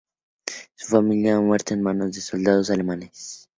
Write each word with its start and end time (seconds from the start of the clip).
Su 0.73 0.87
familia 0.87 1.35
ha 1.35 1.41
muerto 1.41 1.75
a 1.75 1.77
manos 1.77 2.13
de 2.15 2.21
soldados 2.21 2.71
alemanes. 2.71 3.47